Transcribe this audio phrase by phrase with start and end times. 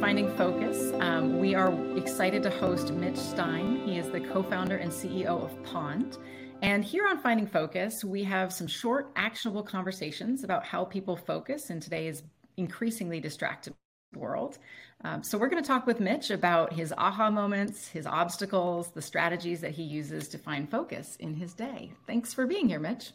[0.00, 0.92] Finding Focus.
[1.00, 3.82] Um, we are excited to host Mitch Stein.
[3.84, 6.18] He is the co founder and CEO of Pond.
[6.62, 11.70] And here on Finding Focus, we have some short, actionable conversations about how people focus
[11.70, 12.22] in today's
[12.56, 13.74] increasingly distracted
[14.14, 14.58] world.
[15.02, 19.02] Um, so, we're going to talk with Mitch about his aha moments, his obstacles, the
[19.02, 21.90] strategies that he uses to find focus in his day.
[22.06, 23.10] Thanks for being here, Mitch.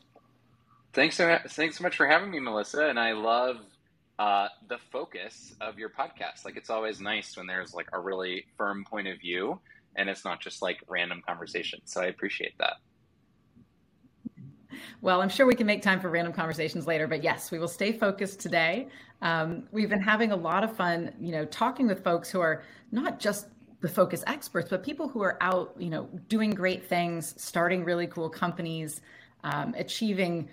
[0.92, 2.88] Thanks so, thanks so much for having me, Melissa.
[2.88, 3.58] And I love
[4.20, 6.46] uh, the focus of your podcast.
[6.46, 9.60] Like, it's always nice when there's like a really firm point of view
[9.96, 11.80] and it's not just like random conversation.
[11.86, 12.78] So I appreciate that.
[15.02, 17.68] Well, I'm sure we can make time for random conversations later, but yes, we will
[17.68, 18.88] stay focused today.
[19.22, 22.64] Um, we've been having a lot of fun, you know, talking with folks who are
[22.92, 23.48] not just
[23.82, 28.08] the focus experts, but people who are out, you know, doing great things, starting really
[28.08, 29.02] cool companies,
[29.44, 30.50] um, achieving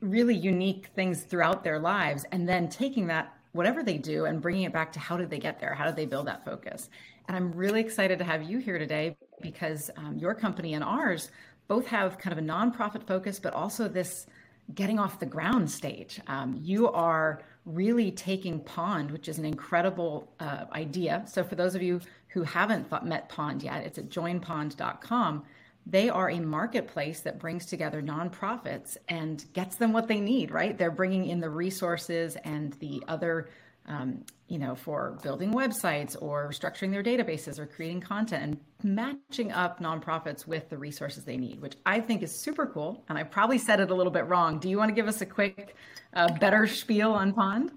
[0.00, 4.64] really unique things throughout their lives and then taking that whatever they do and bringing
[4.64, 5.74] it back to how did they get there?
[5.74, 6.90] How did they build that focus?
[7.28, 11.30] And i'm really excited to have you here today because um, your company and ours
[11.68, 14.26] both have kind of a nonprofit focus but also this
[14.74, 16.20] getting off the ground stage.
[16.26, 21.24] Um, you are really taking pond which is an incredible uh, idea.
[21.26, 25.44] So for those of you who haven't thought, met pond yet it's at joinpond.com
[25.86, 30.76] they are a marketplace that brings together nonprofits and gets them what they need, right?
[30.76, 33.50] They're bringing in the resources and the other,
[33.86, 39.52] um, you know, for building websites or structuring their databases or creating content and matching
[39.52, 43.04] up nonprofits with the resources they need, which I think is super cool.
[43.10, 44.58] And I probably said it a little bit wrong.
[44.58, 45.76] Do you want to give us a quick,
[46.14, 47.72] uh, better spiel on Pond?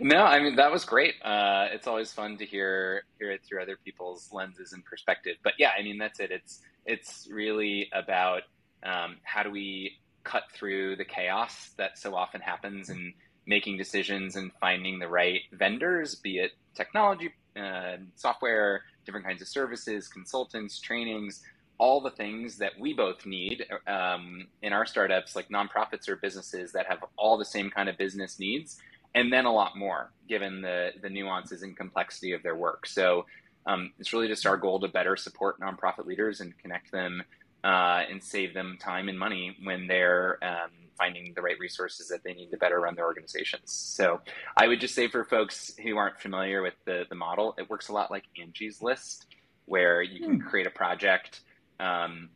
[0.00, 1.14] No, I mean that was great.
[1.24, 5.36] Uh, it's always fun to hear hear it through other people's lenses and perspective.
[5.44, 6.30] But yeah, I mean that's it.
[6.30, 8.42] It's it's really about
[8.84, 9.92] um, how do we
[10.24, 13.14] cut through the chaos that so often happens in
[13.46, 19.48] making decisions and finding the right vendors, be it technology, uh, software, different kinds of
[19.48, 21.42] services, consultants, trainings,
[21.78, 26.72] all the things that we both need um, in our startups, like nonprofits or businesses
[26.72, 28.80] that have all the same kind of business needs,
[29.16, 32.86] and then a lot more, given the the nuances and complexity of their work.
[32.86, 33.26] So
[33.66, 37.24] um, it's really just our goal to better support nonprofit leaders and connect them
[37.64, 42.22] uh, and save them time and money when they're um, finding the right resources that
[42.22, 43.72] they need to better run their organizations.
[43.72, 44.20] So
[44.56, 47.88] I would just say for folks who aren't familiar with the, the model, it works
[47.88, 49.26] a lot like Angie's List,
[49.64, 50.46] where you can hmm.
[50.46, 51.40] create a project,
[51.80, 52.28] um,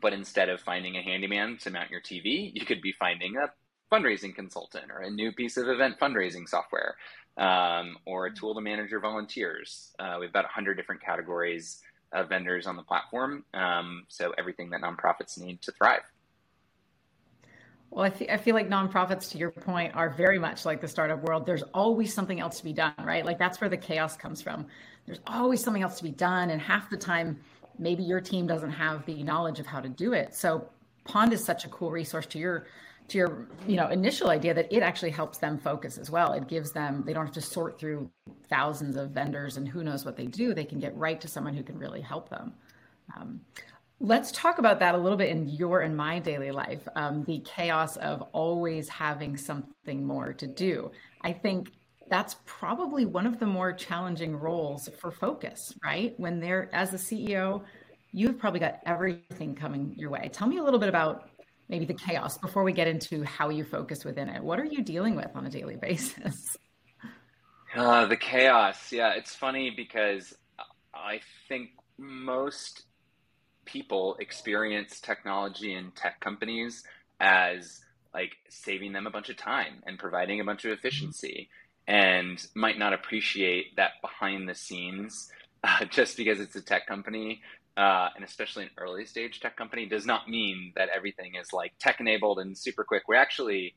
[0.00, 3.50] but instead of finding a handyman to mount your TV, you could be finding a
[3.90, 6.96] fundraising consultant or a new piece of event fundraising software
[7.36, 9.92] um, or a tool to manage your volunteers.
[9.98, 11.80] Uh, we have about 100 different categories
[12.12, 13.44] of vendors on the platform.
[13.54, 16.02] Um, so everything that nonprofits need to thrive.
[17.90, 20.88] Well, I, th- I feel like nonprofits, to your point, are very much like the
[20.88, 21.46] startup world.
[21.46, 23.24] There's always something else to be done, right?
[23.24, 24.66] Like that's where the chaos comes from.
[25.06, 26.50] There's always something else to be done.
[26.50, 27.38] And half the time,
[27.78, 30.34] maybe your team doesn't have the knowledge of how to do it.
[30.34, 30.68] So
[31.04, 32.66] Pond is such a cool resource to your
[33.08, 36.32] to your you know initial idea that it actually helps them focus as well.
[36.32, 38.10] It gives them they don't have to sort through
[38.48, 40.54] thousands of vendors and who knows what they do.
[40.54, 42.52] They can get right to someone who can really help them.
[43.16, 43.40] Um,
[44.00, 47.40] let's talk about that a little bit in your and my daily life um, the
[47.40, 50.90] chaos of always having something more to do.
[51.22, 51.72] I think
[52.08, 56.14] that's probably one of the more challenging roles for focus right?
[56.18, 57.62] When they're as a ceo
[58.12, 60.30] you've probably got everything coming your way.
[60.32, 61.28] Tell me a little bit about
[61.68, 64.42] maybe the chaos before we get into how you focus within it.
[64.42, 66.56] What are you dealing with on a daily basis?
[67.74, 68.90] Uh, the chaos.
[68.90, 70.34] Yeah, it's funny because
[70.94, 72.84] I think most
[73.66, 76.84] people experience technology and tech companies
[77.20, 77.80] as
[78.14, 81.50] like saving them a bunch of time and providing a bunch of efficiency
[81.86, 85.30] and might not appreciate that behind the scenes
[85.62, 87.42] uh, just because it's a tech company
[87.78, 91.72] uh, and especially an early stage tech company, does not mean that everything is like
[91.78, 93.04] tech enabled and super quick.
[93.06, 93.74] We're actually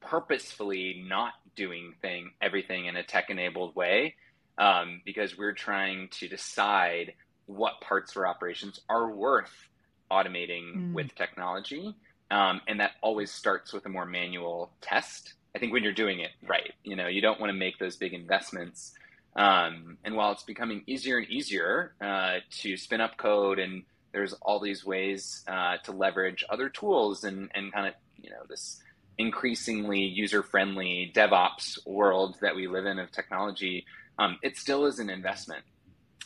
[0.00, 4.14] purposefully not doing thing everything in a tech enabled way
[4.58, 7.12] um, because we're trying to decide
[7.46, 9.68] what parts of our operations are worth
[10.10, 10.92] automating mm.
[10.94, 11.94] with technology.
[12.30, 15.34] Um, and that always starts with a more manual test.
[15.54, 17.96] I think when you're doing it right, you know, you don't want to make those
[17.96, 18.94] big investments
[19.36, 24.34] um, and while it's becoming easier and easier uh, to spin up code, and there's
[24.34, 28.80] all these ways uh, to leverage other tools and, and kind of, you know, this
[29.18, 33.86] increasingly user friendly DevOps world that we live in of technology,
[34.18, 35.64] um, it still is an investment.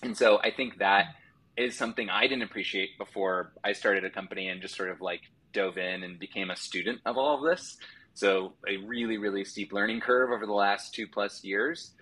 [0.03, 1.15] And so I think that
[1.57, 5.23] is something I didn't appreciate before I started a company and just sort of like
[5.53, 7.79] dove in and became a student of all of this.
[8.15, 11.93] So a really, really steep learning curve over the last two plus years.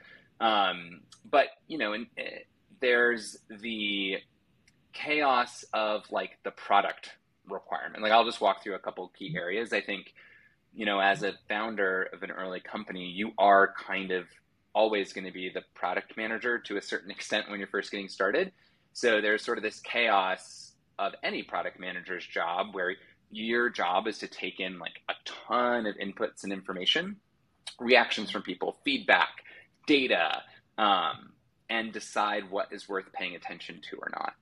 [0.40, 2.22] Um, but you know, and uh,
[2.80, 4.16] there's the
[4.92, 7.10] chaos of like the product
[7.48, 8.02] requirement.
[8.02, 9.72] Like I'll just walk through a couple key areas.
[9.72, 10.12] I think,
[10.74, 14.24] you know, as a founder of an early company, you are kind of
[14.74, 18.08] always going to be the product manager to a certain extent when you're first getting
[18.08, 18.52] started.
[18.92, 22.94] So there's sort of this chaos of any product manager's job where
[23.30, 27.16] your job is to take in like a ton of inputs and information,
[27.80, 29.28] reactions from people, feedback,
[29.86, 30.42] data,
[30.78, 31.30] um,
[31.70, 34.34] and decide what is worth paying attention to or not.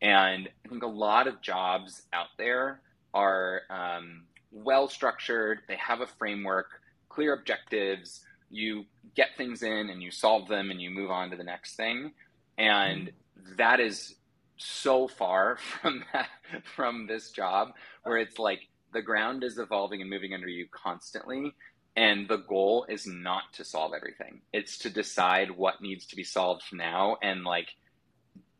[0.00, 2.80] And I think a lot of jobs out there
[3.12, 6.66] are um, well structured, they have a framework,
[7.08, 8.20] clear objectives.
[8.50, 8.84] You
[9.14, 12.12] get things in and you solve them and you move on to the next thing.
[12.56, 13.10] And
[13.56, 14.14] that is
[14.56, 16.28] so far from that,
[16.76, 17.72] from this job
[18.04, 18.60] where it's like
[18.92, 21.54] the ground is evolving and moving under you constantly
[21.98, 26.24] and the goal is not to solve everything it's to decide what needs to be
[26.24, 27.68] solved now and like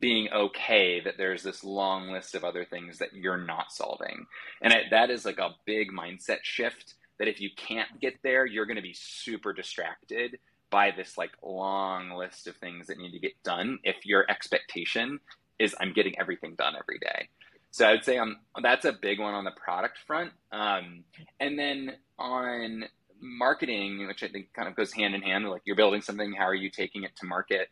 [0.01, 4.27] being okay that there's this long list of other things that you're not solving
[4.61, 8.67] and that is like a big mindset shift that if you can't get there you're
[8.67, 10.39] going to be super distracted
[10.71, 15.19] by this like long list of things that need to get done if your expectation
[15.59, 17.29] is I'm getting everything done every day.
[17.71, 20.33] So I would say um, that's a big one on the product front.
[20.53, 21.05] Um,
[21.41, 22.85] and then on
[23.21, 26.45] marketing, which I think kind of goes hand in hand, like you're building something, how
[26.45, 27.69] are you taking it to market?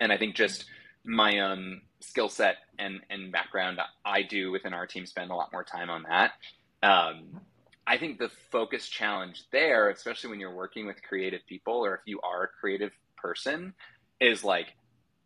[0.00, 0.66] And I think just
[1.04, 5.52] my own skill set and, and background, I do within our team spend a lot
[5.52, 6.32] more time on that.
[6.82, 7.40] Um,
[7.86, 12.00] I think the focus challenge there, especially when you're working with creative people or if
[12.04, 13.72] you are a creative person,
[14.20, 14.66] is like,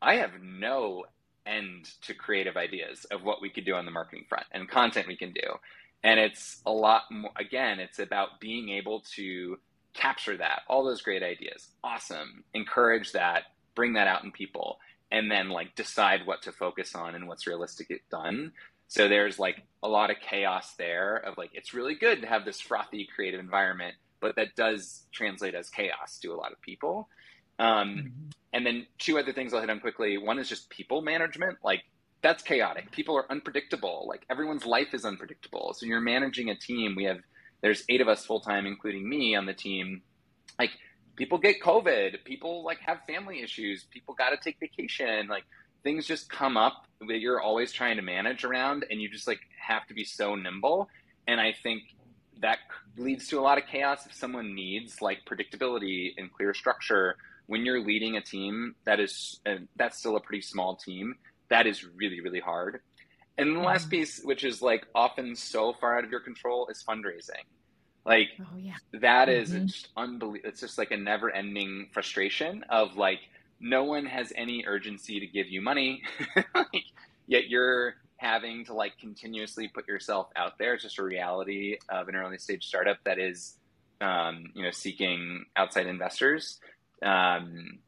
[0.01, 1.05] I have no
[1.45, 5.09] end to creative ideas of what we could do on the marketing front and content
[5.09, 5.49] we can do.
[6.05, 9.59] And it's a lot more, again, it's about being able to
[9.95, 11.69] capture that, all those great ideas.
[11.85, 12.45] Awesome.
[12.55, 13.45] Encourage that,
[13.75, 14.79] bring that out in people,
[15.11, 18.53] and then like decide what to focus on and what's realistic to get done.
[18.89, 22.45] So there's like a lot of chaos there of like, it's really good to have
[22.45, 27.09] this frothy creative environment, but that does translate as chaos to a lot of people.
[27.59, 28.09] Um, mm-hmm.
[28.55, 30.19] And then two other things I'll hit on quickly.
[30.19, 31.59] One is just people management.
[31.63, 31.85] Like
[32.23, 32.91] that's chaotic.
[32.93, 34.07] People are unpredictable.
[34.09, 35.75] Like everyone's life is unpredictable.
[35.77, 36.95] So you're managing a team.
[36.97, 37.19] We have
[37.63, 40.03] there's eight of us full time, including me on the team.
[40.59, 40.71] Like
[41.17, 42.25] people get COVID.
[42.25, 43.85] People like have family issues.
[43.91, 45.27] People got to take vacation.
[45.29, 45.45] Like
[45.83, 49.41] things just come up that you're always trying to manage around, and you just like
[49.67, 50.89] have to be so nimble.
[51.27, 51.83] And I think
[52.41, 52.59] that
[52.97, 57.17] leads to a lot of chaos if someone needs like predictability and clear structure
[57.47, 61.15] when you're leading a team that is and that's still a pretty small team
[61.53, 62.81] that is really really hard
[63.37, 66.83] and the last piece which is like often so far out of your control is
[66.83, 67.45] fundraising
[68.07, 68.73] like oh, yeah.
[68.95, 69.67] that is mm-hmm.
[69.67, 73.21] just unbelievable it's just like a never ending frustration of like
[73.61, 76.03] no one has any urgency to give you money
[76.55, 76.85] like,
[77.27, 82.09] yet you're having to like continuously put yourself out there it's just a reality of
[82.09, 83.59] an early stage startup that is
[84.01, 86.61] um, you know seeking outside investors
[87.03, 87.79] um,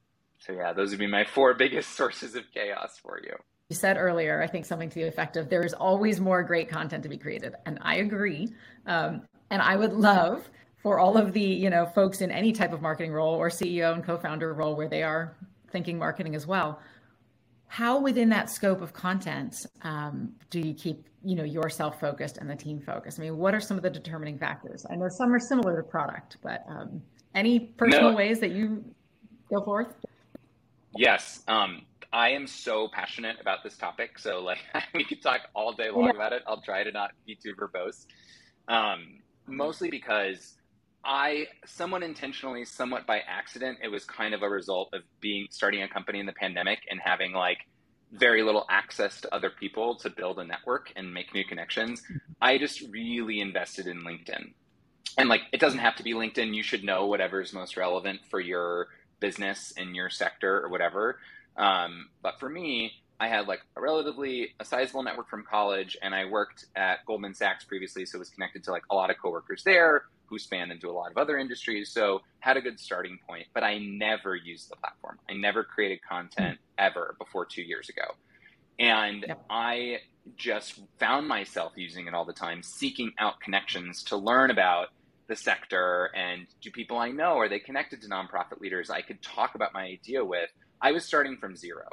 [0.47, 3.37] so yeah, those would be my four biggest sources of chaos for you.
[3.71, 6.69] You said earlier, I think something to the effect of there is always more great
[6.69, 8.51] content to be created, and I agree.
[8.85, 10.51] Um, and I would love
[10.83, 13.95] for all of the you know folks in any type of marketing role or CEO
[13.95, 15.35] and co-founder role where they are
[15.71, 16.79] thinking marketing as well.
[17.67, 22.51] How within that scope of content um, do you keep you know yourself focused and
[22.51, 23.19] the team focused?
[23.19, 24.85] I mean, what are some of the determining factors?
[24.91, 27.01] I know some are similar to product, but um,
[27.35, 28.17] any personal no.
[28.17, 28.85] ways that you
[29.49, 29.95] go forth?
[30.97, 31.43] Yes.
[31.49, 31.83] Um,
[32.15, 34.21] I am so passionate about this topic.
[34.21, 34.59] So like
[34.95, 36.11] we could talk all day long yeah.
[36.11, 36.43] about it.
[36.47, 38.07] I'll try to not be too verbose.
[38.69, 39.19] Um,
[39.49, 40.55] mostly because
[41.05, 45.83] I somewhat intentionally, somewhat by accident, it was kind of a result of being starting
[45.83, 47.59] a company in the pandemic and having like
[48.13, 52.01] very little access to other people to build a network and make new connections.
[52.41, 54.53] I just really invested in LinkedIn.
[55.19, 56.55] And like it doesn't have to be LinkedIn.
[56.55, 58.87] You should know whatever is most relevant for your
[59.19, 61.19] business in your sector or whatever.
[61.57, 66.15] Um, but for me, I had like a relatively a sizable network from college, and
[66.15, 69.63] I worked at Goldman Sachs previously, so was connected to like a lot of coworkers
[69.63, 71.91] there who span into a lot of other industries.
[71.91, 73.47] So had a good starting point.
[73.53, 75.19] But I never used the platform.
[75.29, 78.15] I never created content ever before two years ago,
[78.79, 79.45] and yep.
[79.49, 79.99] I
[80.37, 84.89] just found myself using it all the time, seeking out connections to learn about
[85.27, 89.23] the sector and do people I know are they connected to nonprofit leaders I could
[89.23, 90.51] talk about my idea with.
[90.85, 91.89] I was starting from zero.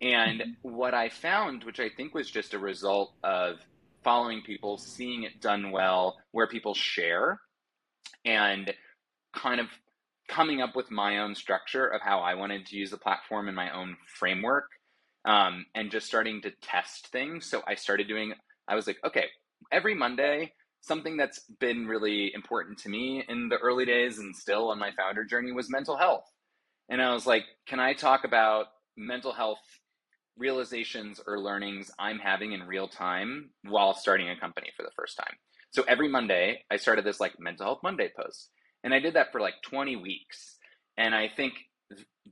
[0.00, 0.72] And mm-hmm.
[0.72, 3.56] what I found, which I think was just a result of
[4.02, 7.40] following people, seeing it done well, where people share,
[8.24, 8.72] and
[9.34, 9.66] kind of
[10.28, 13.54] coming up with my own structure of how I wanted to use the platform and
[13.54, 14.64] my own framework
[15.26, 17.44] um, and just starting to test things.
[17.44, 18.32] So I started doing,
[18.66, 19.26] I was like, okay,
[19.70, 24.70] every Monday, something that's been really important to me in the early days and still
[24.70, 26.24] on my founder journey was mental health.
[26.88, 28.66] And I was like, can I talk about
[28.96, 29.58] mental health
[30.36, 35.16] realizations or learnings I'm having in real time while starting a company for the first
[35.16, 35.36] time?
[35.70, 38.50] So every Monday, I started this like mental health Monday post.
[38.84, 40.56] And I did that for like 20 weeks.
[40.96, 41.54] And I think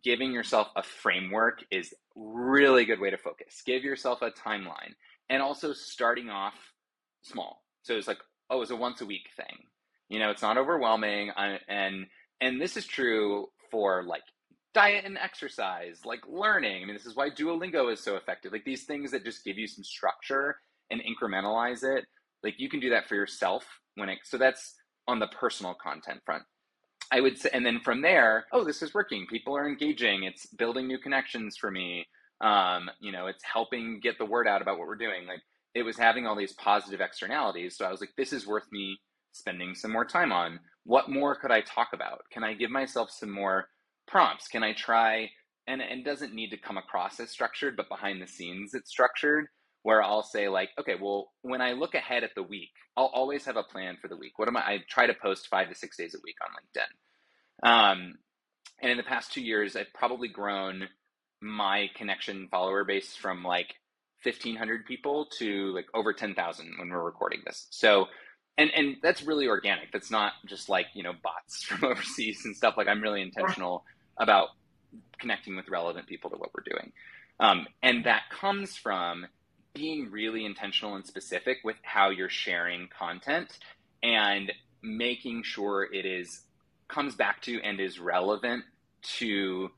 [0.03, 3.63] giving yourself a framework is really good way to focus.
[3.67, 4.95] Give yourself a timeline
[5.29, 6.55] and also starting off
[7.23, 7.63] small.
[7.83, 8.19] So it's like,
[8.51, 9.67] oh, it's a once a week thing.
[10.09, 11.31] You know, it's not overwhelming.
[11.69, 12.07] and
[12.41, 14.23] and this is true for like
[14.75, 16.83] diet and exercise, like learning.
[16.83, 18.53] I mean, this is why Duolingo is so effective.
[18.53, 20.57] Like these things that just give you some structure
[20.91, 22.05] and incrementalize it.
[22.43, 23.65] Like you can do that for yourself
[23.95, 24.19] when it.
[24.25, 24.75] So that's
[25.09, 26.43] on the personal content front.
[27.13, 29.27] I would say, and then from there, oh, this is working.
[29.31, 30.25] People are engaging.
[30.25, 32.07] It's building new connections for me.
[32.41, 35.27] Um, you know, it's helping get the word out about what we're doing.
[35.27, 35.41] Like
[35.75, 37.77] it was having all these positive externalities.
[37.77, 38.99] So I was like, this is worth me
[39.33, 40.59] spending some more time on.
[40.85, 42.23] What more could I talk about?
[42.33, 43.69] Can I give myself some more
[44.07, 44.49] prompts?
[44.49, 45.31] Can I try?
[45.67, 49.47] And it doesn't need to come across as structured, but behind the scenes, it's structured
[49.85, 53.45] where I'll say like, okay, well, when I look ahead at the week, I'll always
[53.45, 54.39] have a plan for the week.
[54.39, 54.61] What am I?
[54.61, 57.69] I try to post five to six days a week on LinkedIn.
[57.71, 58.15] Um,
[58.81, 60.89] and in the past two years, I've probably grown
[61.41, 63.75] my connection follower base from like
[64.23, 67.67] 1500 people to like over 10,000 when we're recording this.
[67.71, 68.07] So,
[68.57, 69.93] and, and that's really organic.
[69.93, 72.77] That's not just like, you know, bots from overseas and stuff.
[72.77, 73.85] Like I'm really intentional
[74.17, 74.49] about
[75.19, 76.93] connecting with relevant people to what we're doing.
[77.41, 79.27] Um, and that comes from
[79.75, 83.59] being really intentional and specific with how you're sharing content
[84.03, 86.43] and making sure it is
[86.87, 88.65] comes back to and is relevant
[89.03, 89.71] to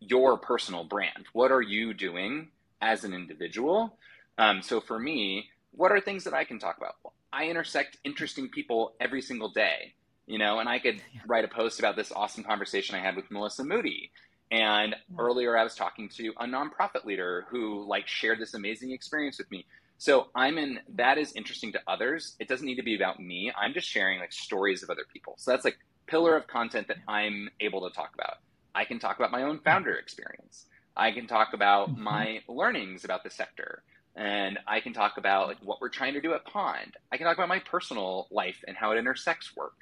[0.00, 1.26] your personal brand.
[1.32, 2.48] What are you doing
[2.80, 3.96] as an individual?
[4.38, 6.96] Um, so for me, what are things that I can talk about?
[7.32, 9.94] I intersect interesting people every single day,
[10.26, 13.30] you know, and I could write a post about this awesome conversation I had with
[13.30, 14.10] Melissa Moody
[14.50, 19.38] and earlier I was talking to a nonprofit leader who like shared this amazing experience
[19.38, 19.66] with me.
[19.98, 22.34] So I'm in that is interesting to others.
[22.38, 23.52] It doesn't need to be about me.
[23.60, 25.34] I'm just sharing like stories of other people.
[25.38, 28.38] So that's like pillar of content that I'm able to talk about.
[28.74, 30.66] I can talk about my own founder experience.
[30.96, 32.02] I can talk about mm-hmm.
[32.02, 33.82] my learnings about the sector.
[34.18, 36.96] And I can talk about like what we're trying to do at Pond.
[37.12, 39.76] I can talk about my personal life and how it intersects work.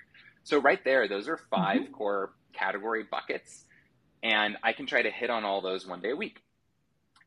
[0.45, 1.93] So right there, those are 5 mm-hmm.
[1.93, 3.65] core category buckets
[4.23, 6.43] and I can try to hit on all those one day a week.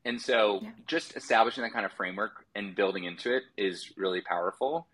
[0.05, 0.69] And so yeah.
[0.87, 4.87] just establishing that kind of framework and building into it is really powerful.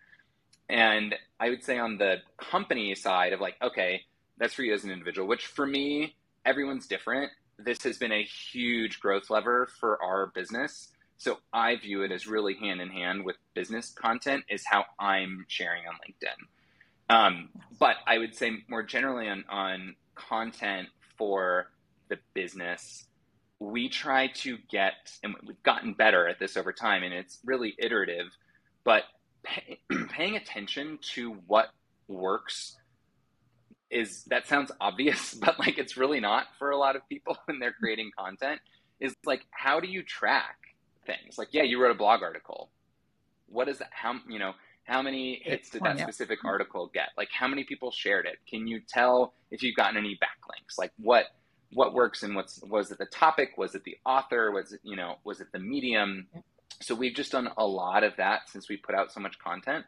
[0.68, 4.02] And I would say on the company side of like, okay,
[4.38, 7.30] that's for you as an individual, which for me, everyone's different.
[7.58, 10.92] This has been a huge growth lever for our business.
[11.18, 15.46] So I view it as really hand in hand with business content is how I'm
[15.48, 16.36] sharing on LinkedIn.
[17.08, 21.70] Um, but I would say more generally on, on content for
[22.08, 23.04] the business,
[23.58, 24.92] we try to get,
[25.22, 28.26] and we've gotten better at this over time, and it's really iterative,
[28.84, 29.04] but
[29.42, 29.78] pay,
[30.10, 31.68] paying attention to what
[32.08, 32.76] works
[33.90, 37.58] is that sounds obvious, but like it's really not for a lot of people when
[37.58, 38.60] they're creating content.
[38.98, 40.56] Is like, how do you track
[41.06, 41.38] things?
[41.38, 42.70] Like, yeah, you wrote a blog article.
[43.48, 43.90] What is that?
[43.92, 44.52] How, you know,
[44.84, 47.10] how many hits did that specific article get?
[47.16, 48.38] Like, how many people shared it?
[48.48, 50.78] Can you tell if you've gotten any backlinks?
[50.78, 51.26] Like, what
[51.72, 54.96] what works and what's was it the topic was it the author was it you
[54.96, 56.26] know was it the medium
[56.80, 59.84] so we've just done a lot of that since we put out so much content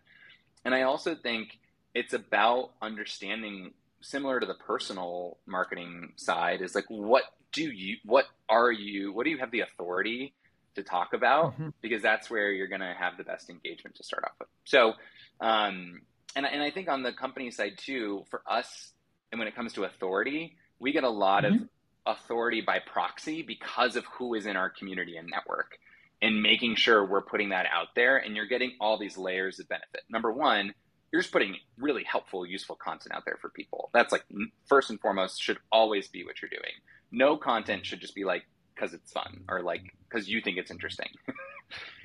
[0.65, 1.59] and i also think
[1.95, 8.27] it's about understanding similar to the personal marketing side is like what do you what
[8.49, 10.35] are you what do you have the authority
[10.79, 11.69] to talk about mm-hmm.
[11.81, 14.95] because that's where you're going to have the best engagement to start off with so
[15.41, 16.01] um
[16.35, 18.93] and, and i think on the company side too for us
[19.31, 21.63] and when it comes to authority we get a lot mm-hmm.
[21.63, 21.69] of
[22.09, 25.79] authority by proxy because of who is in our community and network
[26.21, 29.69] and making sure we're putting that out there and you're getting all these layers of
[29.69, 30.03] benefit.
[30.11, 30.75] Number one,
[31.13, 33.91] you're just putting really helpful, useful content out there for people.
[33.95, 34.25] That's like
[34.67, 36.73] first and foremost should always be what you're doing.
[37.13, 38.45] No content should just be like
[38.79, 41.09] because it's fun or like because you think it's interesting.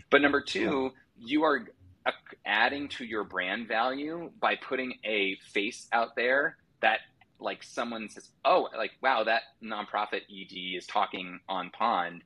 [0.10, 1.68] but number two, you are
[2.46, 7.00] adding to your brand value by putting a face out there that
[7.40, 12.24] like someone says, "Oh, like wow, that nonprofit ED is talking on Pond."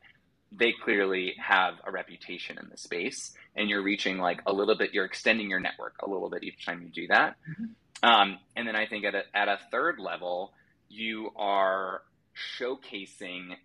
[0.51, 4.93] They clearly have a reputation in the space, and you're reaching like a little bit.
[4.93, 7.35] You're extending your network a little bit each time you do that.
[7.49, 8.09] Mm-hmm.
[8.09, 10.53] Um, and then I think at a, at a third level,
[10.87, 12.01] you are
[12.59, 13.55] showcasing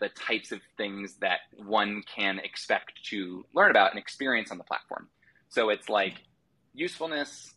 [0.00, 4.64] the types of things that one can expect to learn about and experience on the
[4.64, 5.08] platform.
[5.48, 6.22] So it's like
[6.74, 7.54] usefulness,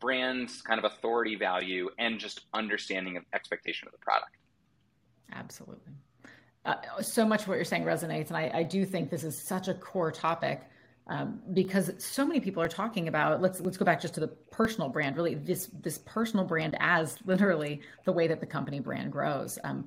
[0.00, 4.36] brand kind of authority value, and just understanding of expectation of the product.
[5.32, 5.92] Absolutely.
[6.64, 9.40] Uh, so much of what you're saying resonates, and I, I, do think this is
[9.40, 10.62] such a core topic
[11.06, 13.40] um, because so many people are talking about.
[13.40, 15.16] Let's let's go back just to the personal brand.
[15.16, 19.58] Really, this this personal brand as literally the way that the company brand grows.
[19.62, 19.86] Um,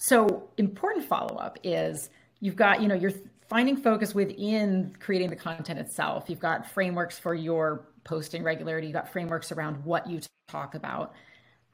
[0.00, 3.12] so important follow up is you've got you know you're
[3.48, 6.24] finding focus within creating the content itself.
[6.28, 8.86] You've got frameworks for your posting regularity.
[8.88, 11.14] You've got frameworks around what you talk about.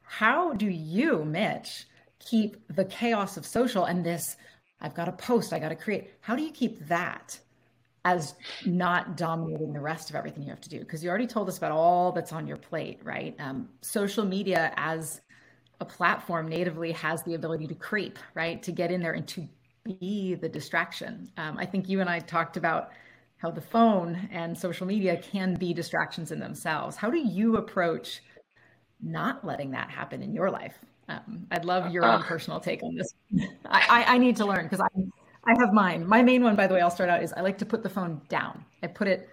[0.01, 1.85] How do you, Mitch?
[2.19, 4.37] keep the chaos of social and this
[4.79, 6.11] I've got to post, I got to create.
[6.21, 7.39] How do you keep that
[8.05, 10.79] as not dominating the rest of everything you have to do?
[10.79, 13.35] Because you already told us about all that's on your plate, right?
[13.39, 15.21] Um, social media as
[15.79, 18.61] a platform natively has the ability to creep, right?
[18.63, 19.47] To get in there and to
[19.83, 21.31] be the distraction.
[21.37, 22.91] Um, I think you and I talked about
[23.37, 26.95] how the phone and social media can be distractions in themselves.
[26.95, 28.21] How do you approach
[29.01, 30.79] not letting that happen in your life?
[31.07, 33.13] Um, I'd love your own uh, personal take on this.
[33.65, 34.87] I, I, I need to learn because I,
[35.45, 36.05] I have mine.
[36.05, 37.89] My main one, by the way, I'll start out is I like to put the
[37.89, 38.65] phone down.
[38.83, 39.29] I put it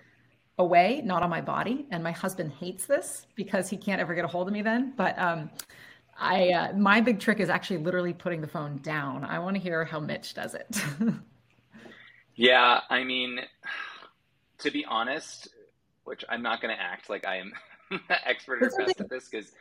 [0.58, 1.86] away, not on my body.
[1.90, 4.92] And my husband hates this because he can't ever get a hold of me then.
[4.96, 5.50] But um,
[6.18, 9.24] I, uh, my big trick is actually literally putting the phone down.
[9.24, 10.76] I want to hear how Mitch does it.
[12.36, 13.40] yeah, I mean,
[14.58, 15.48] to be honest,
[16.04, 17.52] which I'm not going to act like I am
[18.24, 19.52] expert or best at this because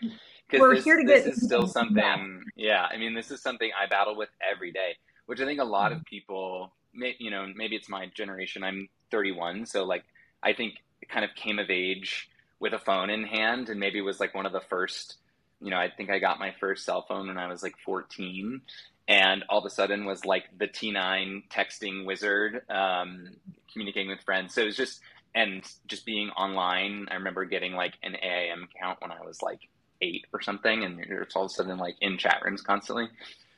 [0.53, 1.33] we're this, here to this get.
[1.33, 2.43] is still something.
[2.55, 5.65] Yeah, I mean, this is something I battle with every day, which I think a
[5.65, 6.01] lot mm-hmm.
[6.01, 8.63] of people, may, you know, maybe it's my generation.
[8.63, 10.03] I'm 31, so like
[10.41, 14.01] I think it kind of came of age with a phone in hand, and maybe
[14.01, 15.17] was like one of the first.
[15.63, 18.61] You know, I think I got my first cell phone when I was like 14,
[19.07, 23.29] and all of a sudden was like the T9 texting wizard, um,
[23.71, 24.53] communicating with friends.
[24.53, 25.01] So it was just
[25.35, 27.07] and just being online.
[27.09, 29.59] I remember getting like an AIM account when I was like
[30.01, 33.09] eight or something, and you're all of a sudden like in chat rooms constantly.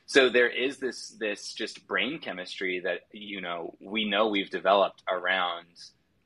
[0.06, 5.02] So there is this this just brain chemistry that you know we know we've developed
[5.10, 5.66] around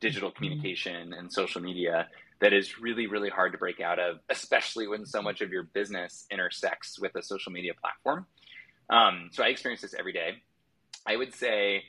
[0.00, 0.36] digital mm-hmm.
[0.36, 2.08] communication and social media
[2.40, 5.64] that is really really hard to break out of, especially when so much of your
[5.64, 8.26] business intersects with a social media platform.
[8.88, 10.42] Um, so I experience this every day.
[11.06, 11.84] I would say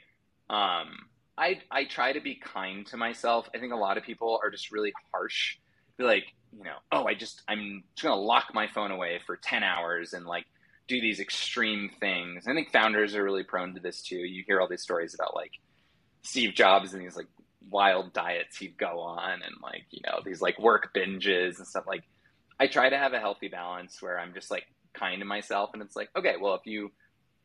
[0.49, 3.49] um, I I try to be kind to myself.
[3.55, 5.57] I think a lot of people are just really harsh.
[5.97, 9.37] Be like, you know, oh, I just I'm just gonna lock my phone away for
[9.37, 10.45] ten hours and like
[10.87, 12.47] do these extreme things.
[12.47, 14.17] I think founders are really prone to this too.
[14.17, 15.51] You hear all these stories about like
[16.23, 17.27] Steve Jobs and these like
[17.69, 21.85] wild diets he'd go on and like, you know, these like work binges and stuff
[21.87, 22.03] like
[22.59, 25.81] I try to have a healthy balance where I'm just like kind to myself and
[25.81, 26.91] it's like, okay, well if you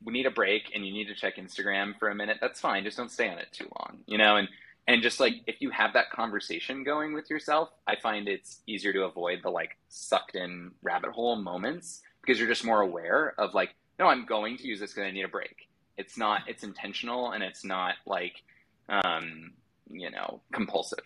[0.05, 2.85] need a break and you need to check Instagram for a minute, that's fine.
[2.85, 4.37] Just don't stay on it too long, you know?
[4.37, 4.48] And
[4.87, 8.92] and just like if you have that conversation going with yourself i find it's easier
[8.92, 13.55] to avoid the like sucked in rabbit hole moments because you're just more aware of
[13.55, 16.62] like no i'm going to use this because i need a break it's not it's
[16.62, 18.42] intentional and it's not like
[18.88, 19.52] um
[19.90, 21.05] you know compulsive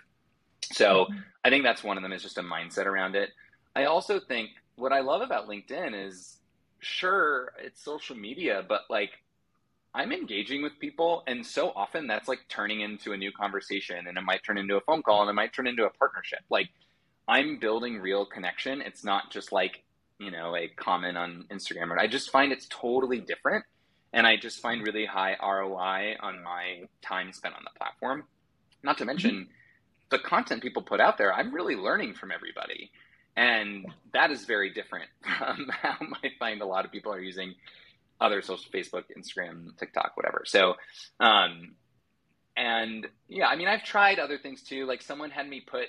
[0.73, 1.07] so
[1.45, 3.31] i think that's one of them is just a mindset around it
[3.77, 6.39] i also think what i love about linkedin is
[6.81, 9.11] sure it's social media but like
[9.95, 14.17] I'm engaging with people, and so often that's like turning into a new conversation, and
[14.17, 16.41] it might turn into a phone call, and it might turn into a partnership.
[16.49, 16.69] Like
[17.27, 18.83] I'm building real connection.
[18.83, 19.83] It's not just like
[20.19, 21.99] you know a comment on Instagram.
[21.99, 23.65] I just find it's totally different,
[24.13, 28.25] and I just find really high ROI on my time spent on the platform.
[28.83, 29.51] Not to mention mm-hmm.
[30.11, 31.33] the content people put out there.
[31.33, 32.91] I'm really learning from everybody,
[33.37, 37.55] and that is very different from how I find a lot of people are using
[38.21, 40.43] other social Facebook, Instagram, TikTok, whatever.
[40.45, 40.75] So,
[41.19, 41.73] um,
[42.57, 44.85] and yeah, I mean, I've tried other things too.
[44.85, 45.87] Like someone had me put,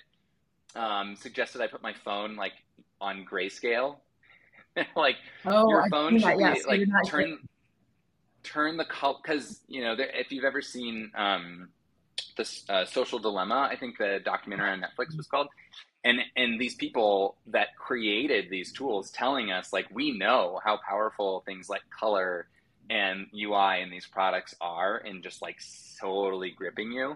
[0.76, 2.54] um, suggested I put my phone like
[3.02, 3.98] on grayscale.
[4.96, 6.66] like oh, your phone should be yes.
[6.66, 7.40] like turn,
[8.44, 9.18] turn the color.
[9.26, 11.68] Cause you know, if you've ever seen, um,
[12.38, 15.48] the uh, social dilemma, I think the documentary on Netflix was called
[16.04, 21.44] and and these people that created these tools telling us like we know how powerful
[21.46, 22.48] things like color
[22.90, 25.60] and UI and these products are and just like
[26.00, 27.16] totally gripping you.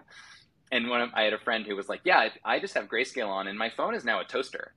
[0.72, 3.46] And when I had a friend who was like, "Yeah, I just have grayscale on,
[3.46, 4.72] and my phone is now a toaster."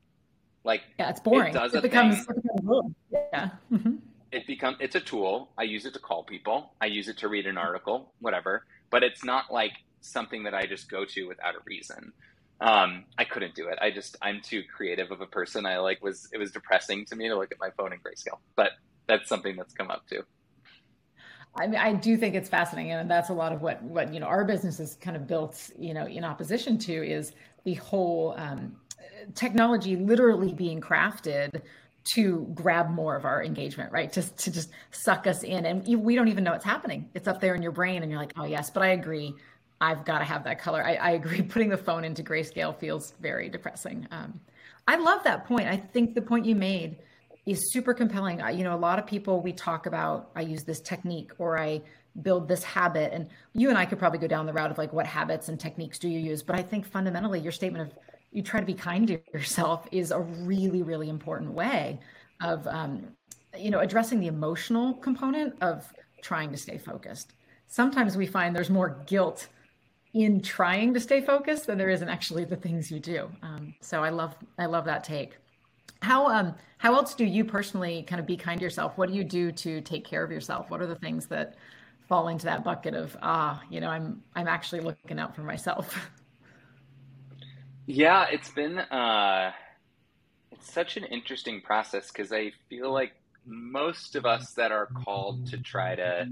[0.63, 1.49] Like, yeah, it's boring.
[1.49, 3.49] It, does it becomes, it becomes yeah.
[3.71, 3.95] Mm-hmm.
[4.31, 5.49] It becomes it's a tool.
[5.57, 6.73] I use it to call people.
[6.79, 8.65] I use it to read an article, whatever.
[8.91, 12.13] But it's not like something that I just go to without a reason
[12.61, 13.77] um, I couldn't do it.
[13.81, 15.65] I just I'm too creative of a person.
[15.65, 18.39] I like was it was depressing to me to look at my phone in grayscale.
[18.55, 18.71] But
[19.07, 20.23] that's something that's come up too.
[21.55, 24.19] I mean, I do think it's fascinating, and that's a lot of what what you
[24.19, 27.31] know our business is kind of built, you know, in opposition to is
[27.63, 28.75] the whole um,
[29.35, 31.61] technology literally being crafted
[32.13, 34.11] to grab more of our engagement, right?
[34.11, 37.09] Just to just suck us in, and we don't even know it's happening.
[37.13, 39.33] It's up there in your brain, and you're like, oh yes, but I agree.
[39.81, 40.83] I've got to have that color.
[40.83, 41.41] I, I agree.
[41.53, 44.07] Putting the phone into grayscale feels very depressing.
[44.11, 44.39] Um,
[44.87, 45.67] I love that point.
[45.67, 46.97] I think the point you made
[47.45, 48.41] is super compelling.
[48.41, 51.57] I, you know, a lot of people we talk about, I use this technique or
[51.59, 51.81] I
[52.21, 53.13] build this habit.
[53.13, 55.59] And you and I could probably go down the route of like, what habits and
[55.59, 56.43] techniques do you use?
[56.43, 57.97] But I think fundamentally, your statement of
[58.31, 61.99] you try to be kind to yourself is a really, really important way
[62.41, 63.07] of, um,
[63.57, 67.33] you know, addressing the emotional component of trying to stay focused.
[67.67, 69.47] Sometimes we find there's more guilt
[70.13, 73.29] in trying to stay focused than there is in actually the things you do.
[73.43, 75.37] Um, so I love, I love that take.
[76.01, 78.97] How um how else do you personally kind of be kind to yourself?
[78.97, 80.69] What do you do to take care of yourself?
[80.69, 81.55] What are the things that
[82.07, 86.09] fall into that bucket of ah, you know, I'm I'm actually looking out for myself?
[87.87, 89.51] Yeah, it's been uh
[90.51, 93.13] it's such an interesting process because I feel like
[93.49, 96.27] most of us that are called to try to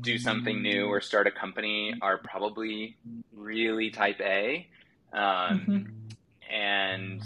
[0.00, 2.96] do something new or start a company are probably
[3.34, 4.66] really type A.
[5.12, 6.54] Um, mm-hmm.
[6.54, 7.22] And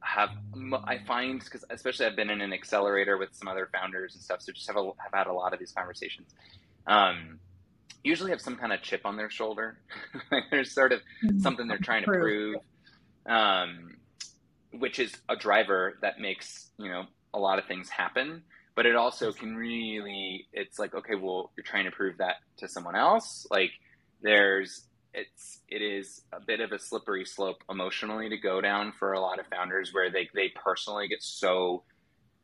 [0.00, 0.30] have
[0.84, 4.42] I find because especially I've been in an accelerator with some other founders and stuff,
[4.42, 6.34] so just have a, have had a lot of these conversations.
[6.86, 7.38] Um,
[8.02, 9.78] usually have some kind of chip on their shoulder.
[10.50, 11.38] There's sort of mm-hmm.
[11.40, 12.56] something they're trying to prove,
[13.26, 13.96] um,
[14.72, 18.42] which is a driver that makes you know a lot of things happen.
[18.76, 22.68] But it also can really, it's like, okay, well, you're trying to prove that to
[22.68, 23.46] someone else.
[23.50, 23.72] Like,
[24.22, 29.12] there's it's it is a bit of a slippery slope emotionally to go down for
[29.12, 31.82] a lot of founders where they they personally get so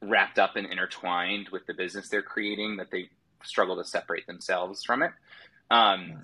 [0.02, 3.08] wrapped up and intertwined with the business they're creating that they
[3.44, 5.12] struggle to separate themselves from it.
[5.70, 6.22] Um.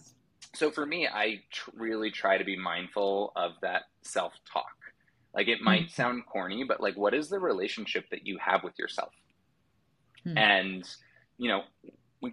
[0.54, 4.66] So for me, I tr- really try to be mindful of that self talk.
[5.34, 5.94] Like it might mm-hmm.
[5.94, 9.12] sound corny, but like, what is the relationship that you have with yourself?
[10.26, 10.38] Mm-hmm.
[10.38, 10.88] And
[11.38, 11.62] you know,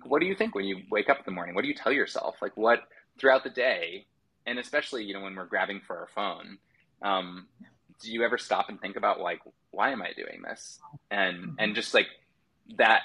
[0.05, 1.55] what do you think when you wake up in the morning?
[1.55, 2.35] What do you tell yourself?
[2.41, 2.81] Like what
[3.19, 4.05] throughout the day,
[4.45, 6.57] and especially you know when we're grabbing for our phone,
[7.01, 7.47] um,
[8.01, 9.39] do you ever stop and think about like
[9.71, 10.79] why am I doing this?
[11.09, 11.55] And mm-hmm.
[11.57, 12.07] and just like
[12.77, 13.01] that,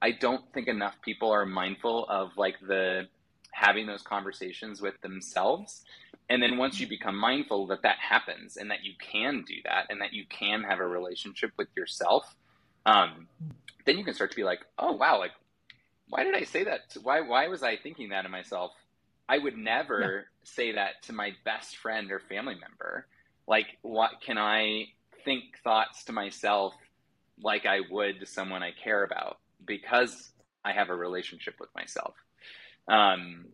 [0.00, 3.08] I don't think enough people are mindful of like the
[3.52, 5.84] having those conversations with themselves.
[6.30, 9.86] And then once you become mindful that that happens and that you can do that
[9.90, 12.34] and that you can have a relationship with yourself,
[12.86, 13.28] um,
[13.84, 15.32] then you can start to be like, oh wow, like
[16.08, 16.96] why did I say that?
[17.02, 18.72] Why why was I thinking that of myself?
[19.28, 20.20] I would never yeah.
[20.44, 23.06] say that to my best friend or family member.
[23.46, 24.88] Like, what can I
[25.24, 26.74] think thoughts to myself
[27.40, 30.30] like I would to someone I care about because
[30.64, 32.14] I have a relationship with myself.
[32.88, 33.46] Um,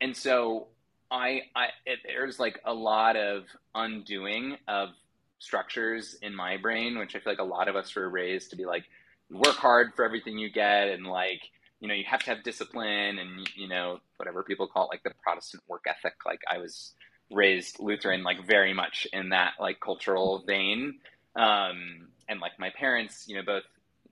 [0.00, 0.68] and so
[1.10, 4.90] I, I it, there's like a lot of undoing of
[5.38, 8.56] structures in my brain, which I feel like a lot of us were raised to
[8.56, 8.84] be like,
[9.30, 11.40] work hard for everything you get and like
[11.80, 15.02] you know you have to have discipline and you know whatever people call it like
[15.02, 16.14] the protestant work ethic.
[16.24, 16.92] Like i was
[17.30, 20.98] raised lutheran like very much in that like cultural vein.
[21.36, 23.64] Um, and like my parents you know both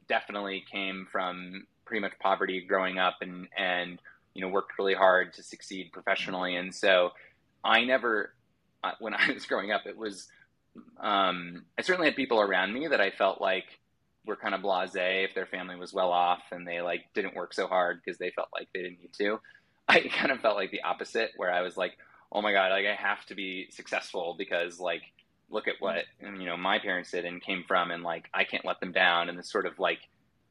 [0.09, 4.01] definitely came from pretty much poverty growing up and and
[4.35, 6.57] you know worked really hard to succeed professionally.
[6.57, 7.11] And so
[7.65, 8.35] i never
[8.99, 10.29] when i was growing up it was
[11.01, 13.79] um, i certainly had people around me that i felt like
[14.27, 17.53] were kind of blasé if their family was well off and they like didn't work
[17.53, 19.41] so hard because they felt like they didn't need to.
[19.89, 21.97] I kind of felt like the opposite where I was like,
[22.31, 25.03] oh my god, like I have to be successful because like
[25.51, 28.65] look at what you know my parents did and came from and like I can't
[28.65, 29.29] let them down.
[29.29, 30.01] And this sort of like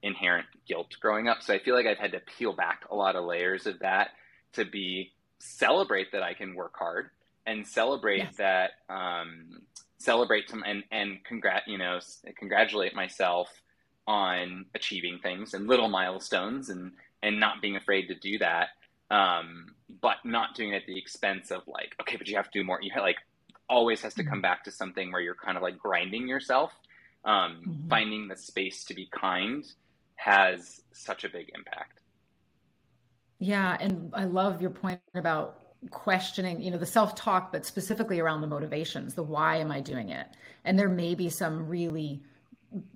[0.04, 1.42] inherent guilt growing up.
[1.42, 4.10] So I feel like I've had to peel back a lot of layers of that
[4.54, 7.10] to be celebrate that I can work hard
[7.46, 8.36] and celebrate yes.
[8.38, 9.62] that um,
[9.98, 12.00] celebrate some and and congrat you know
[12.38, 13.50] congratulate myself
[14.08, 16.92] on achieving things and little milestones and
[17.24, 18.70] and not being afraid to do that
[19.10, 22.60] um, but not doing it at the expense of like okay but you have to
[22.60, 23.18] do more you have, like
[23.70, 24.42] always has to come mm-hmm.
[24.42, 26.72] back to something where you're kind of like grinding yourself
[27.24, 27.88] um, mm-hmm.
[27.88, 29.66] finding the space to be kind
[30.22, 32.02] has such a big impact.
[33.40, 35.58] Yeah and i love your point about
[35.90, 40.10] questioning you know the self-talk but specifically around the motivations the why am i doing
[40.10, 40.28] it?
[40.64, 42.22] And there may be some really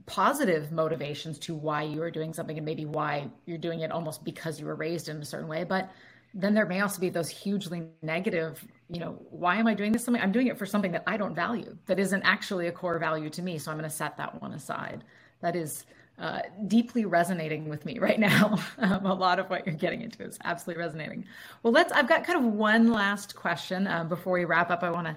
[0.05, 4.23] positive motivations to why you are doing something and maybe why you're doing it almost
[4.23, 5.89] because you were raised in a certain way but
[6.35, 10.05] then there may also be those hugely negative you know why am i doing this?
[10.05, 12.99] Something i'm doing it for something that i don't value that isn't actually a core
[12.99, 15.03] value to me so i'm going to set that one aside.
[15.41, 15.85] That is
[16.17, 18.60] uh, deeply resonating with me right now.
[18.78, 21.25] Um, a lot of what you're getting into is absolutely resonating.
[21.63, 21.91] Well, let's.
[21.93, 24.84] I've got kind of one last question uh, before we wrap up.
[24.84, 25.15] I want to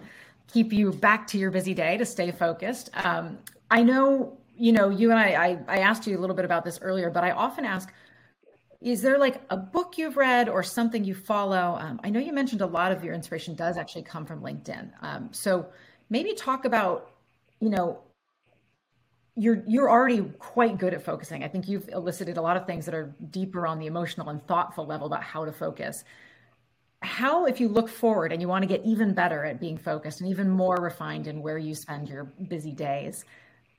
[0.50, 2.90] keep you back to your busy day to stay focused.
[3.04, 3.38] Um,
[3.70, 5.58] I know, you know, you and I, I.
[5.68, 7.92] I asked you a little bit about this earlier, but I often ask.
[8.80, 11.76] Is there like a book you've read or something you follow?
[11.80, 14.92] Um, I know you mentioned a lot of your inspiration does actually come from LinkedIn.
[15.02, 15.66] Um, so
[16.10, 17.10] maybe talk about,
[17.60, 17.98] you know,
[19.38, 21.44] you're you're already quite good at focusing.
[21.44, 24.44] I think you've elicited a lot of things that are deeper on the emotional and
[24.48, 26.02] thoughtful level about how to focus.
[27.02, 30.20] How, if you look forward and you want to get even better at being focused
[30.20, 33.24] and even more refined in where you spend your busy days,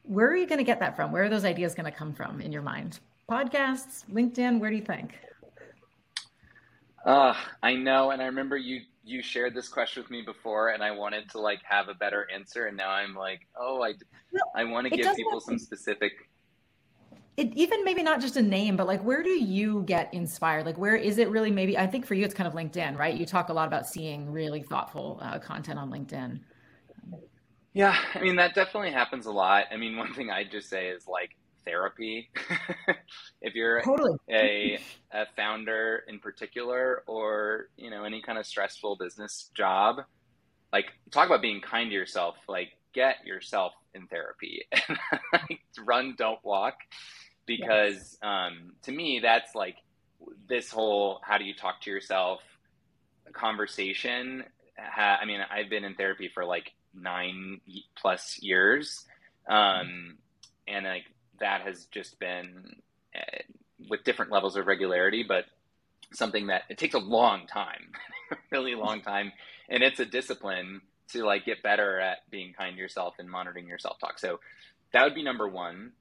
[0.03, 1.11] where are you going to get that from?
[1.11, 3.01] Where are those ideas going to come from in your mind?
[3.29, 5.19] Podcasts, LinkedIn, where do you think?
[7.05, 10.83] Uh, I know, and I remember you you shared this question with me before, and
[10.83, 13.93] I wanted to like have a better answer, and now I'm like, oh, I
[14.55, 16.13] I want to give people some specific.
[17.35, 20.65] It even maybe not just a name, but like where do you get inspired?
[20.65, 21.51] Like where is it really?
[21.51, 23.15] Maybe I think for you it's kind of LinkedIn, right?
[23.15, 26.39] You talk a lot about seeing really thoughtful uh, content on LinkedIn.
[27.73, 29.65] Yeah, I mean that definitely happens a lot.
[29.71, 31.35] I mean, one thing I just say is like
[31.69, 32.29] therapy.
[33.41, 34.17] if you're totally.
[34.29, 34.79] a,
[35.12, 39.97] a founder in particular, or you know any kind of stressful business job,
[40.73, 42.36] like talk about being kind to yourself.
[42.47, 44.63] Like get yourself in therapy.
[45.86, 46.75] Run, don't walk,
[47.45, 48.17] because yes.
[48.21, 49.75] um, to me that's like
[50.47, 52.41] this whole how do you talk to yourself
[53.34, 54.43] conversation.
[54.77, 57.62] Ha- I mean, I've been in therapy for like nine
[57.95, 59.05] plus years.
[59.47, 60.17] Um,
[60.67, 61.05] and like
[61.39, 62.75] that has just been
[63.15, 63.41] uh,
[63.89, 65.45] with different levels of regularity, but
[66.13, 67.91] something that it takes a long time,
[68.52, 69.32] really long time,
[69.69, 73.67] and it's a discipline to like get better at being kind to yourself and monitoring
[73.67, 74.19] your self talk.
[74.19, 74.39] So
[74.93, 75.91] that would be number one.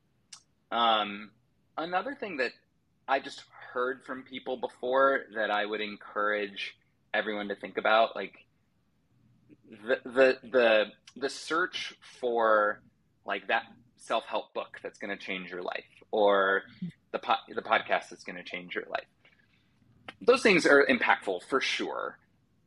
[0.71, 1.31] Um,
[1.77, 2.53] another thing that
[3.07, 6.77] I just heard from people before that I would encourage
[7.15, 8.35] everyone to think about, like
[9.71, 10.85] the the the
[11.17, 12.81] the search for
[13.27, 13.65] like that
[13.99, 16.63] self help book that's going to change your life or
[17.13, 19.07] the po- the podcast that's going to change your life.
[20.21, 22.19] Those things are impactful for sure,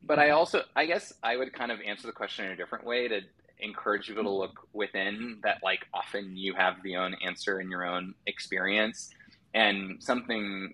[0.04, 2.86] but I also I guess I would kind of answer the question in a different
[2.86, 3.22] way to
[3.60, 7.86] encourage people to look within that like often you have the own answer in your
[7.86, 9.12] own experience
[9.54, 10.74] and something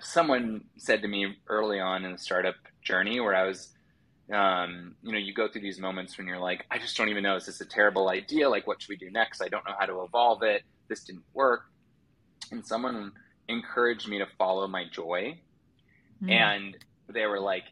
[0.00, 3.72] someone said to me early on in the startup journey where I was
[4.32, 7.22] um, you know, you go through these moments when you're like, I just don't even
[7.22, 8.48] know, is this a terrible idea?
[8.48, 9.40] Like, what should we do next?
[9.40, 10.62] I don't know how to evolve it.
[10.88, 11.62] This didn't work.
[12.50, 13.12] And someone
[13.48, 15.38] encouraged me to follow my joy.
[16.22, 16.30] Mm.
[16.30, 16.76] And
[17.08, 17.64] they were like,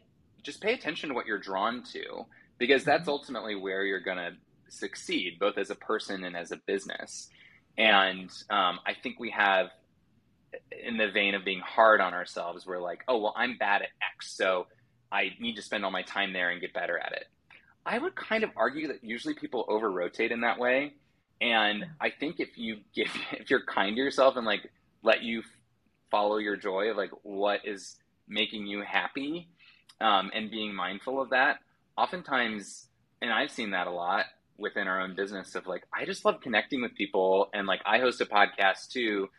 [0.43, 2.25] just pay attention to what you're drawn to,
[2.57, 3.11] because that's mm-hmm.
[3.11, 4.31] ultimately where you're going to
[4.69, 7.29] succeed, both as a person and as a business.
[7.77, 9.67] And um, I think we have,
[10.83, 13.89] in the vein of being hard on ourselves, we're like, oh, well, I'm bad at
[14.15, 14.35] X.
[14.35, 14.67] So
[15.11, 17.25] I need to spend all my time there and get better at it.
[17.85, 20.93] I would kind of argue that usually people over rotate in that way.
[21.39, 24.69] And I think if you give, if you're kind to yourself and like
[25.03, 25.43] let you
[26.11, 27.95] follow your joy of like what is
[28.27, 29.47] making you happy
[30.01, 31.59] um, and being mindful of that,
[31.97, 32.87] oftentimes,
[33.21, 34.25] and I've seen that a lot
[34.57, 37.49] within our own business of like, I just love connecting with people.
[37.53, 39.29] And like, I host a podcast too.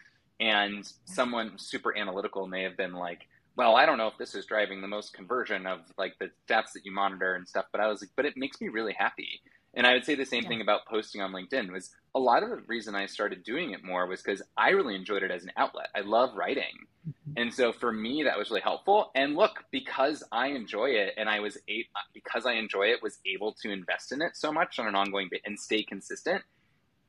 [0.40, 3.26] And someone super analytical may have been like,
[3.58, 6.72] well, I don't know if this is driving the most conversion of like the stats
[6.74, 9.42] that you monitor and stuff, but I was like, but it makes me really happy.
[9.74, 10.48] And I would say the same yeah.
[10.48, 13.82] thing about posting on LinkedIn was a lot of the reason I started doing it
[13.82, 15.88] more was because I really enjoyed it as an outlet.
[15.94, 16.86] I love writing.
[17.08, 17.32] Mm-hmm.
[17.36, 19.10] And so for me, that was really helpful.
[19.16, 23.18] And look, because I enjoy it and I was a, because I enjoy it, was
[23.26, 26.42] able to invest in it so much on an ongoing bit and stay consistent,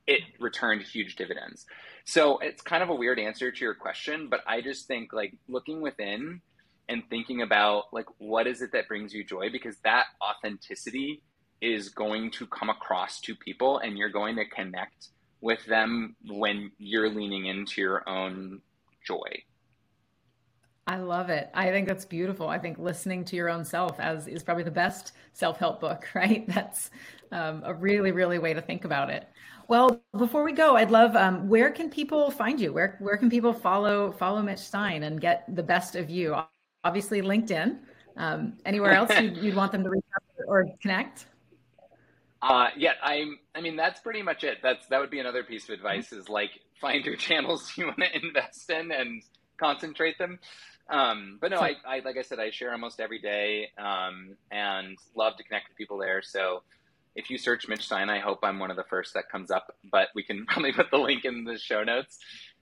[0.06, 1.66] it returned huge dividends.
[2.04, 5.36] So it's kind of a weird answer to your question, but I just think like
[5.48, 6.40] looking within
[6.88, 11.22] and thinking about like what is it that brings you joy because that authenticity
[11.60, 15.08] is going to come across to people and you're going to connect
[15.40, 18.60] with them when you're leaning into your own
[19.06, 19.42] joy.
[20.86, 21.50] I love it.
[21.54, 22.48] I think that's beautiful.
[22.48, 26.44] I think listening to your own self as is probably the best self-help book, right?
[26.48, 26.90] That's
[27.30, 29.28] um, a really, really way to think about it.
[29.70, 32.72] Well, before we go, I'd love um, where can people find you?
[32.72, 36.36] Where where can people follow follow Mitch Stein and get the best of you?
[36.82, 37.78] Obviously, LinkedIn.
[38.16, 41.26] Um, anywhere else you'd, you'd, want them to reach out or connect?
[42.42, 43.38] Uh, yeah, I'm.
[43.54, 44.58] I mean, that's pretty much it.
[44.60, 47.98] That's that would be another piece of advice: is like find your channels you want
[47.98, 49.22] to invest in and
[49.56, 50.40] concentrate them.
[50.88, 54.98] Um, but no, I, I, like I said, I share almost every day um, and
[55.14, 56.22] love to connect with people there.
[56.22, 56.64] So
[57.14, 59.74] if you search Mitch Stein, I hope I'm one of the first that comes up,
[59.90, 62.18] but we can probably put the link in the show notes.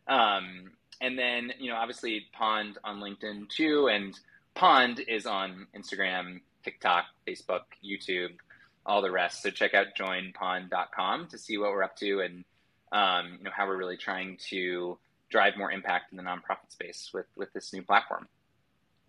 [0.06, 3.88] Um, and then, you know, obviously Pond on LinkedIn too.
[3.88, 4.18] And
[4.54, 8.36] Pond is on Instagram, TikTok, Facebook, YouTube,
[8.84, 9.42] all the rest.
[9.42, 12.44] So check out joinpond.com to see what we're up to and,
[12.90, 14.98] um, you know, how we're really trying to
[15.30, 18.26] drive more impact in the nonprofit space with, with this new platform.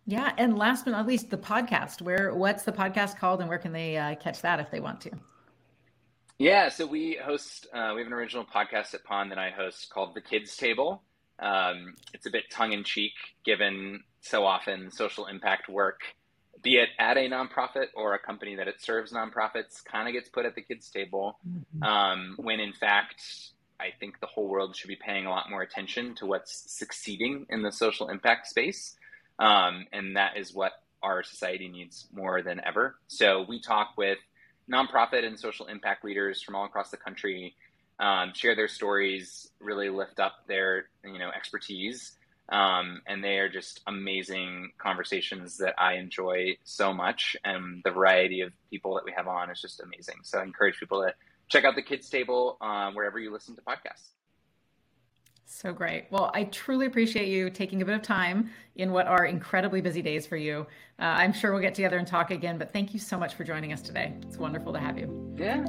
[0.10, 2.02] Yeah, and last but not least, the podcast.
[2.02, 5.02] Where what's the podcast called, and where can they uh, catch that if they want
[5.02, 5.12] to?
[6.40, 7.68] Yeah, so we host.
[7.72, 11.04] Uh, we have an original podcast at Pond that I host called The Kids Table.
[11.38, 13.14] Um, it's a bit tongue in cheek,
[13.46, 16.00] given so often social impact work,
[16.64, 20.28] be it at a nonprofit or a company that it serves nonprofits, kind of gets
[20.28, 21.38] put at the kids' table.
[21.48, 21.84] Mm-hmm.
[21.84, 23.22] Um, when in fact,
[23.80, 27.46] I think the whole world should be paying a lot more attention to what's succeeding
[27.50, 28.96] in the social impact space.
[29.40, 32.96] Um, and that is what our society needs more than ever.
[33.08, 34.18] So we talk with
[34.72, 37.56] nonprofit and social impact leaders from all across the country,
[38.00, 42.14] um, share their stories, really lift up their you know expertise.
[42.50, 48.42] Um, and they are just amazing conversations that I enjoy so much, and the variety
[48.42, 50.16] of people that we have on is just amazing.
[50.24, 51.14] So I encourage people to
[51.48, 54.10] check out the Kids Table uh, wherever you listen to podcasts.
[55.52, 56.06] So great.
[56.12, 60.02] Well, I truly appreciate you taking a bit of time in what are incredibly busy
[60.02, 60.68] days for you.
[61.00, 63.44] Uh, I'm sure we'll get together and talk again, but thank you so much for
[63.44, 64.14] joining us today.
[64.22, 65.34] It's wonderful to have you.
[65.36, 65.66] Yeah,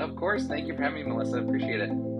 [0.00, 0.48] of course.
[0.48, 1.38] Thank you for having me, Melissa.
[1.38, 2.11] Appreciate it.